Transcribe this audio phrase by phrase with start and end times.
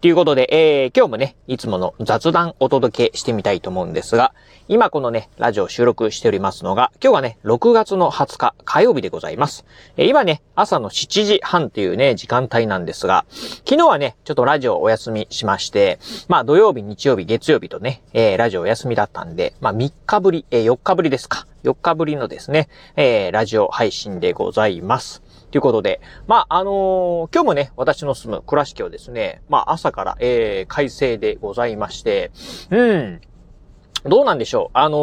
[0.00, 4.32] ということで、えー、今日もね、いつもの雑談お届けしてみたいと思うんですが、
[4.66, 9.66] 今このね、ラジオ収録しておりますのが、今日はね、6月の20日火曜日でございます。
[9.98, 13.26] えー、今ね、朝の7時半っていうね、時間帯なんですが、
[13.68, 21.46] 昨日はね、ちょっとラジオお休みしまして、まあ土曜日、日曜日、月曜日とね、えー、ラジオお休みだったんで、まあ3日ぶり、えー、4日ぶりですか。
[21.64, 25.22] 4日ぶりのですね、えー、ラジオ配信でございます。
[25.50, 32.30] ということで、まあ、あのー、今日もね、私の住む倉敷をですね、まあ、朝から、えー、快晴でございまして、
[32.70, 33.20] うん、
[34.04, 34.70] どうなんでしょう？
[34.74, 34.96] あの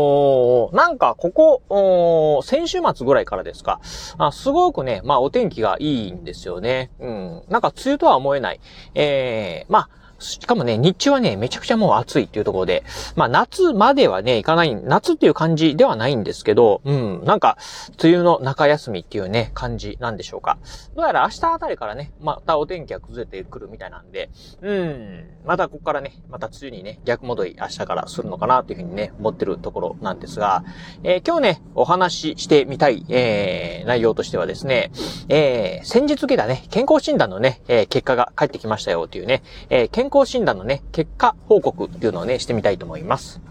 [0.73, 3.79] ー、なんか、ここ、先週末ぐらいからですか？
[4.17, 6.91] あすごくね、まあ、お天気がいいんですよね。
[6.99, 7.43] うん。
[7.49, 8.61] なんか、梅雨とは思えない。
[8.95, 12.83] ええー、まあ、しかもね、日中はね、めちゃくちゃもう暑いっていうところで、
[13.15, 17.57] まあ夏まではね、行かない、夏っていう感じではないんですけど、うん、なんか、
[18.01, 20.57] 梅雨の中休みっていうね、感じなんでしょうか。
[20.95, 24.29] どうやら明日あたりからね、またお天気が崩れてくるみたいなんで、
[24.61, 30.63] うん、またここからね、また梅雨にね、逆戻り明日からするのかなというふうにね、思ってるところなんですが、
[31.03, 34.91] えー、今日ね、お話ししてみたい、えー、内容としてはですね、
[35.29, 43.41] えー、先日受けたね、健康診断のね、えー、結果が返ってきましたよっていうね、えー、健健康診断のね、結果報告っていうのをね、してみたいと思います。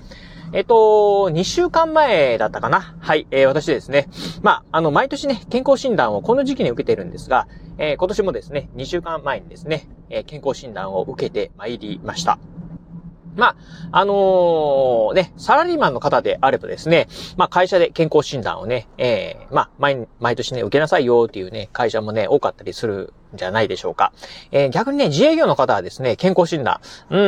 [0.55, 4.09] えっと、2週間前だったかなはい、えー、私ですね。
[4.41, 7.47] まあ、あの、毎年ね、健康診断をこの時期に受けてるんですが、
[7.77, 12.39] えー、今年もですね、2週間前にですね、えー、健康診断を受けて参りました。
[13.37, 13.56] ま
[13.92, 24.12] あ、あのー、ね、サラリーマンの方であればですね、まあ会社で健康診断をね、ええー、まあ毎、毎年ね、受けなさいよっていうね、会社もね、多かったりするんじゃないでしょうか。
[24.51, 26.81] えー、逆にね、自営業の方はですね、健康診断、
[27.11, 27.25] うん、う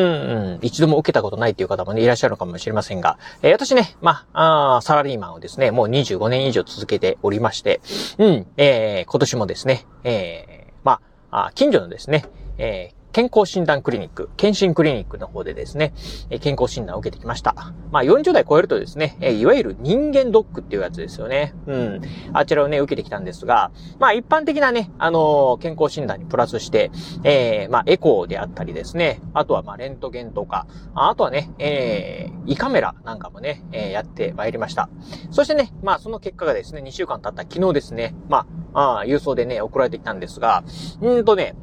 [0.57, 7.81] ん、一度も受けたことないっていう方もね、いらっしゃるのかもしれませんが、えー、私ね、まあ、あサラリーマンをですね、もう25年以上続けておりまして、
[8.19, 11.01] うん、えー、今年もですね、えー、ま
[11.31, 12.25] あ、近所のですね、
[12.59, 15.95] えー、健康診断クリニック、健診クリニックの方でですね、
[16.41, 17.73] 健康診断を受けてきました。
[17.91, 21.55] まあ40代超えるとですね、いわゆる人間ドックっていうやつですよね。
[21.67, 22.03] うん。
[22.33, 26.91] あちらをね、受けてきたんですが、まあ一般的なね、あのー、健康診断にプラスして、
[27.25, 34.91] えー、まあエコーであったりですね、あとはまあレントゲンとか、あとはね、えー、胃カメラなんかもね、えー、やってまいりました。
[35.31, 40.63] そしてね、まあその結果がですね、2週間経った昨日ですね、まあ、あ郵送でね、送られてきたんですが、
[41.01, 41.57] うんとね、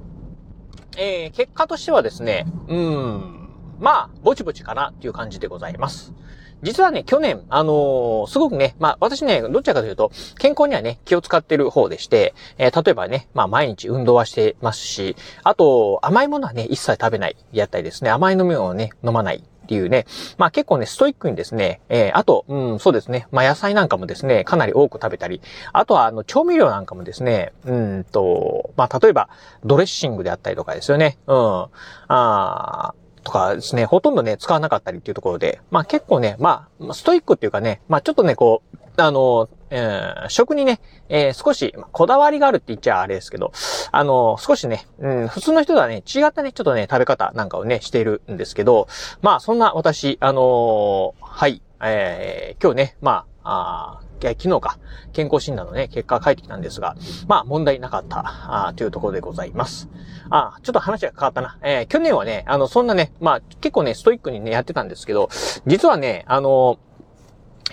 [0.98, 6.14] えー、結果としてはですね、うん、まあ、ぼちぼちかなっていう感じでございます。
[6.62, 20.06] 実はね、去年、あのー、すごくね、まあ、私ね、どちらかというと、健康にはね、気を使ってる方でして、えー、例えばね、まあ、毎日運動はしてますし、あと、甘いものはね、一切食べない、やったりですね、甘い飲み物をね、飲まない、っていうね、
[20.38, 25.42] まあ結構ね、ストイックにですね、えー、あと、うん、そうですね、まあ野菜なんかもですね、かなり多く食べたり、
[25.74, 29.30] あとはあの、調味料なんかもですね、うんと、まあ例えば、
[29.64, 31.66] ドレッシングであったりとかですよね、うん、
[32.08, 43.52] あーとかですね、ほとんどね、使わなかったりっていうところで、まあ結構ね、まあ、ストイックっていうかね、まあちょっとね、こう、あの、えー、食にね、えー、少し、こだわりがあるって言っちゃあれですけど、
[43.92, 48.88] あの、少しね、うん、普通の人とはね、違ったね、ちょっとね、食べ方なんかをね、しているんですけど、
[49.22, 54.80] まあ、そんな私、あの、はい、え、今日ね、まあ、あ昨日か、
[55.12, 56.96] 健康診断のね、結果が返ってきたんですが、
[57.28, 58.24] まあ、問題なかった、
[58.68, 59.90] あというところでございます。
[60.30, 61.60] あちょっと話が変わったな。
[61.62, 65.30] えー、去年はね、あの、そんなね、まあ、結構ね、ストイックにね、やってたんですけど、
[65.68, 66.78] 実はね、あのー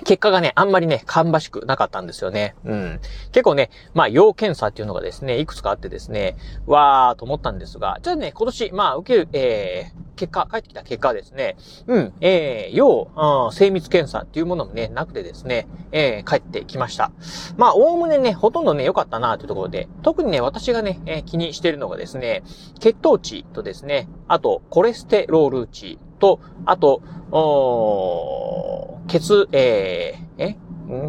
[0.05, 2.55] 結果がね、あんまりね、芳しくなかったんですよね。
[2.65, 3.01] うん。
[3.33, 6.37] 結構ね、まあ、要検査っていうのがですね、いくつかあってですね、
[6.67, 17.13] わーと思ったんですが、じゃあね、今年、まあ、受ける、えー、結果、返ってきた結果はですね、うん、えー、要、うん、精密検査っていうものもね、なくてですね、えー、帰ってきました。
[17.57, 22.43] まあ、おおむねね、ほとんどね、良かったなというところで、特にね、私がね、えー、気にしてるのがですね、
[22.81, 30.57] 血糖値とですね、あと、コレステロール値と、あと、おー血、えー、え、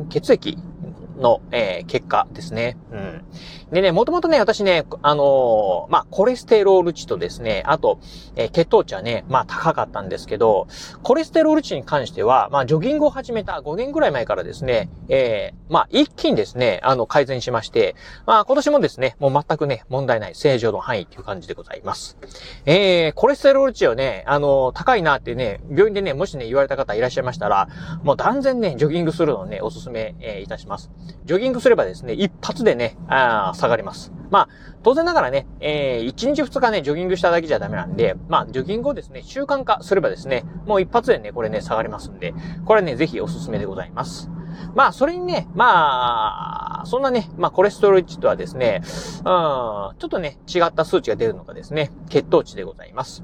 [0.10, 0.58] 血液
[1.18, 2.78] の、えー、結果ですね。
[2.92, 3.26] うん。
[3.74, 8.00] でね、もともとね、私ね、あのー、まあ、コレステロール値とですね、あと、
[8.36, 10.68] えー、血糖値はね、まあ、高かったんですけど、
[11.02, 17.96] コレステロール値に関しては、まあ、ジョギングを始めた5年ぐらい前からですね、えー、まあ、一気にですね、あの、改善しまして、
[18.28, 22.20] まあ、今年もですね、もう全くね、問題ない正常の範囲という感じでございます。
[22.68, 27.70] えー、コレステロール値をね、あのー、高いなってね、病院でね、もしね、言われた方いらっしゃいましたら、
[28.04, 30.92] もう断然ね、ジョギングするのをね、おすすめ、えー、いたします。
[31.26, 34.12] ジョギングすればですね、一発でね、あ下がります。
[34.30, 34.50] まあ、
[34.84, 42.34] 当然ながらね、えー、1日2日ね、ジョギングしただけじゃダメなんで、まあ、ジョギングをですね、習慣化すればですね、もう一発でね、これね、下がりますんで、
[42.66, 44.30] これね、ぜひおすすめでございます。
[44.76, 53.24] まあ、それにね、まあ、そんなね、まあ、コレステロール値とはですね、うん、ちょっとね、違った数値が出るのがですね、血糖値でございます。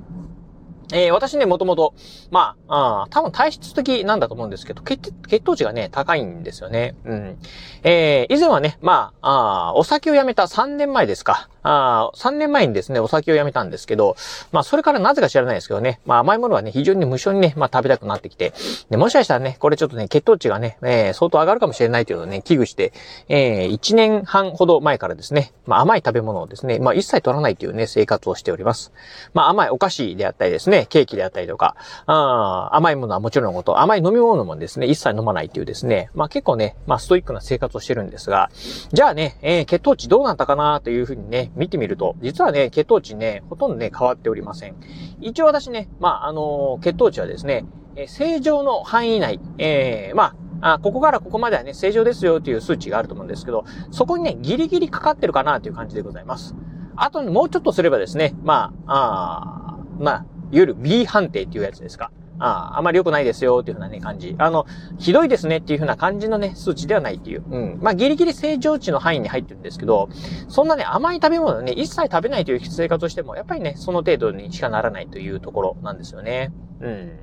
[0.91, 1.94] えー、私ね、もともと、
[2.31, 6.95] まあ、あ多分体質的なんだと思うんですけど、血、血糖値がね、高いんですよね。
[7.06, 7.38] うん。
[7.83, 11.50] えー、以前はね、まあ、あお酒をやめた3年前ですか。
[11.63, 14.15] あ3年前にですね、お酒をやめたんですけど、
[14.51, 18.53] まあ、それからなぜか知らないですけどね、まあ、甘いものはね、非常に無性にね、まあ、食べたくなってきて、
[18.89, 22.94] で、もしかしたらね、これちょっとね、血糖値がね、えー、相当上がるかもしれないというのをね、危惧して、
[23.27, 28.91] えー、1年半ほど前からですね、まあ、甘い食べ物をですね、まあ、一切取らないというね、生活をしております。
[29.33, 31.75] まあ、甘いお菓子であったりですね、ケーキであったりとか、
[32.06, 38.50] あ甘いものはもちろんのこと、甘い飲み物もですね、一切飲まないっていうですね、まあ、結構ね、まあ、ストイックな生活をしてるんですが、
[38.91, 44.75] じゃあね、えー、血糖値どうなったかなというふうにね、見てみると、実はね、血糖値ね、ほとんどね、変わっておりません。
[45.21, 47.65] 一応私ね、まあ、あの、血糖値はですね、
[47.95, 56.55] え正常の範囲内、えー、まあ、あここからここまではね、正常ですよという数値があると思うんですけど、そこにね、ギリギリかかってるかなという感じでございます。
[56.95, 62.11] あと、もうちょっとすればですね、まあ、あまあ、いわゆる B 判定っていうやつですか。
[62.39, 64.36] ああ、あまり良くないですよっていうふうなね、感じ。
[64.38, 64.65] あの、
[64.97, 67.44] ひどいですねっていうふうな感じのね、数値ではないっていう。
[67.50, 67.80] うん。
[67.81, 70.09] まあ、ギリギリ正常値の範囲に入ってるんですけど、
[70.47, 76.51] そんなね、甘い食べ物ね、一切食べないという生活をしても、やっぱりね、その程度にしかならないというところなんですよね。
[76.81, 77.19] うん。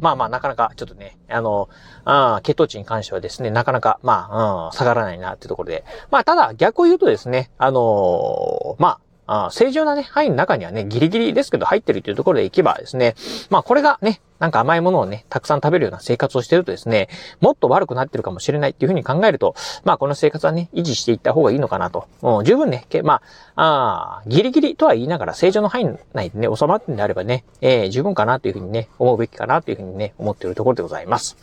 [0.00, 1.68] まあまあ、なかなか、ちょっとね、あの、
[2.04, 5.84] あ血糖値に関してはですね、なかなか、まあ、うん、下がらないなっていうところで。
[6.10, 13.16] まあ、ただ、逆を言うとですね、あのー、まあ、あ正常なね、範囲の中にはね、ギリギリですけど入ってるというところでいけばですね、
[13.50, 17.08] まあこれがね、なんか甘いものをね、たくさん食べるような生活をしてるとですね、
[17.40, 19.54] もっと悪くなってるかもしれないっていうふうに考えると、
[19.84, 22.06] まあこの生活はね、維持していった方がいいのかなと。
[22.22, 23.22] う、十分ね、ま
[23.54, 31.36] あ、あギリギリとは言いながら正常の範囲内でね、収まってんであればね、えー、十分かなというふうにね、思うべきかなというふうにね、思っているところでございます。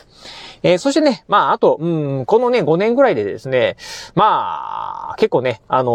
[0.62, 1.88] えー、そしてね、まああと、う
[2.20, 3.76] ん、このね、5年ぐらいでですね、
[4.14, 5.92] まあ、結構ね、あの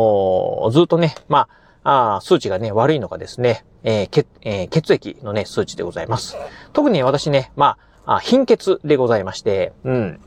[0.67, 1.47] ー、ずっとね、ま
[1.83, 6.37] あ、あ数値がね、悪いのがですね、えー、血、えー、血液のね、数値でございます。
[6.73, 10.19] 特に私ね、まあ、あ貧血でございまして、うん。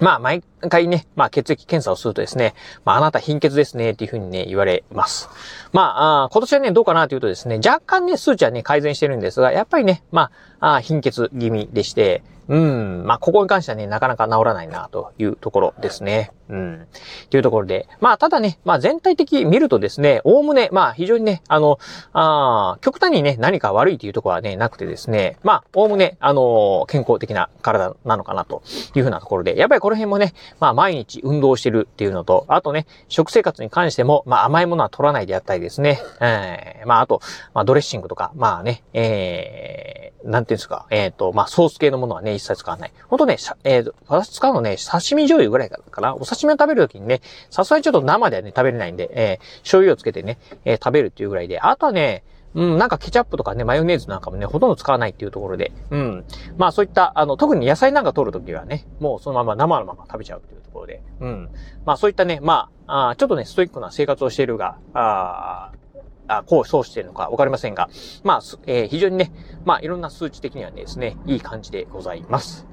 [0.00, 2.54] まあ、毎回ね、まあ、血液検査をするとですね、
[2.84, 5.28] まあ、あなた貧血ですね、っていうふうにね、言われます。
[5.72, 10.30] まあ、あ今年はね、どうかなというとですね、若干ね、数値はね、改善してるんですが、やっぱりね、ま
[10.60, 13.04] あ、あ貧血気味でして、うん。
[13.04, 16.32] まあ、ここに関してはね、なかなか治らないな、というところですね。
[16.48, 16.86] うん。
[17.30, 17.88] というところで。
[18.00, 21.78] まあ、ただね、まあ、全体的見るとですね、おおむね、まあ、非常にね、あの、
[22.12, 28.62] ああ極端にね、何か悪いというところはね、なくてですね、まあ、おおむね、あの健康的な体なのかな、と
[28.94, 37.20] いうふうなところで、やっぱりこの辺もね、まあ、毎日運動してるっていうのと、あとね、食生活に関しても、まあ、甘いものは取らないであったりですね、えー、まあ、あと、
[37.54, 42.92] まあ、ドレッシングとか、まあね、えー、なんていうんですか、えっ、ー、と、まあ、ソース系のものはね、一切使わない。
[43.08, 46.14] ほんとね、えー、私使うのね、刺身醤油ぐらいかな。
[46.14, 52.24] お刺身を食べるときにね、さすがにちょっと生ではね、食べれないんで、えー、醤油をつけてね、えー、食べるっていうぐらいで、あとはね、
[52.56, 56.24] うん、なんかケチャップとかね、マヨネーズなんかもね、ほとんど使わないっていうところで、うん。
[56.56, 61.50] まあそういった、あの、特に野菜なんか取るときはね、もうそのまま生のまま食べちゃうっていうところで、うん。
[61.84, 65.72] まあそういったね、まあ、あちょっとね、ストイックな生活をしているが、あ
[66.28, 67.88] あ、こう、そうしてるのかわかりませんが、
[68.24, 69.32] まあ、えー、非常にね、
[69.64, 72.66] まあ、いろんな数値的にはですね、いい感じでございます。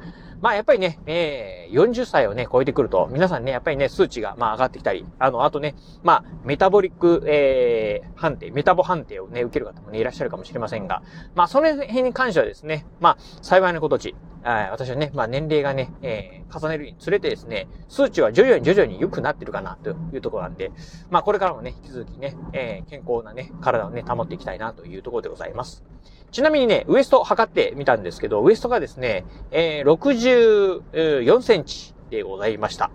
[0.44, 5.74] まあやっぱりね、えー、40歳をね、超えてくると、皆さんね、やっぱりね、数値が、まあ上がってきたり、あの、あとね、
[6.04, 11.02] まあ、メタボリック、えー、判定、メタボ判定をね、受ける方もね、いらっしゃるかもしれませんが、
[11.34, 20.74] まあ、その辺に関してはですね、まあ、幸いなことち、私はね、まあ年齢がね、えー、重ねるにつれてですね、数値は徐々に徐々に良くなってるかなというところなんで、
[21.10, 25.93] まあこれからもね、引き続きね、えー、健康なね、体をね、保っていきたいなというところでございます。
[26.34, 32.90] ちなみにね、ウエスト測ってみたんですけど、ウエストがですね、えー、64センチでございました。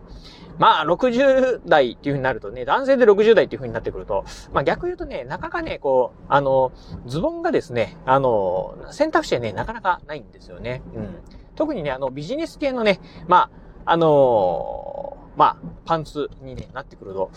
[0.58, 6.72] まあ、60代っていう風になるとね、男性で60代っていう風になってくると、まあ逆言うとね、なかなかね、こう、あの、
[7.06, 10.82] ズボンがですね、あの、選択肢はね、なかなかないんですよね。
[10.96, 11.14] うん。
[11.54, 13.50] 特にね、あの、ビジネス系のね、ま
[13.84, 17.30] あ、あのまあ、パンツにね、なってくると、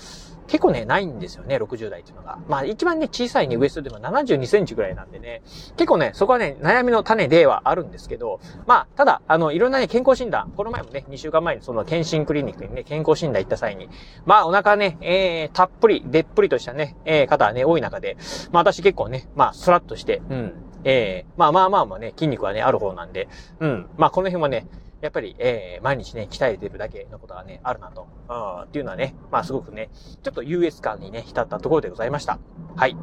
[0.47, 2.39] 結構ね、ないんですよね、60代っていうのが。
[2.49, 5.43] まあ、一番ね、小さいね、ウエストでも72センチぐらいなんでね、
[5.77, 13.87] 結構ね、そこはね、悩みの種ではあるんですけど、まあ、ただ、あの、いろんなね、健康診断、この前もね、2週間前にその検診クリニックにね、健康診断行った際に、
[14.25, 18.17] まあ、お腹ね、えー、たっぷり、でっぷりとしたね、えー、方はね、多い中で、
[18.51, 20.53] まあ、私結構ね、まあ、スラッとして、うん、
[20.83, 23.27] えー、まあまあまあまあね、筋肉はね、ある方なんで、
[23.59, 24.65] うん、まあ、この辺はね、
[25.01, 28.07] やっぱり、えー、毎日ね、鍛えてるだけのことがね、あるなと。
[28.29, 29.89] うん、っていうのはね、まあすごくね、
[30.23, 32.39] ちょっと優越感にね、浸ったところでございました。
[32.75, 32.95] はい。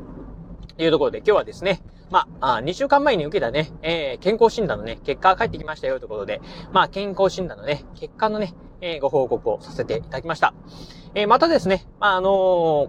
[0.76, 6.40] というところで今日はですね、まあ、2週間前に受けたね、えー、健康診断のね、結果が返ってきましたよということで、
[6.72, 10.54] まあ、健康診断のね、結果のね、えー、ご報告をさせていただきました。
[11.22, 12.32] え、またですね、まあ、あのー、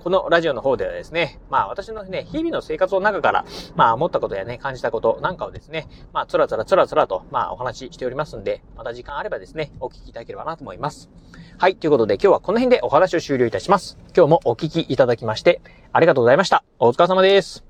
[0.03, 3.45] このラジオの方ではですね、まあ、私のね、日々の生活の中から、
[3.75, 11.09] まあ、思ったことやね、感じたことなんかをですね、まあ、つらつらつらつらと、まあ、お話ししておりますんで、また時間あればですね、お聞きいただければなと思います。
[11.57, 13.97] はい、ということで今日はこの辺でお話を終了いたします。
[14.15, 16.63] 今日もお聞きいただきまして、ありがとうございました。
[16.77, 17.68] お疲れ様です。